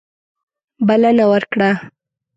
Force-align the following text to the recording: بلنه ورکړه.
بلنه 0.87 1.23
ورکړه. 1.31 1.71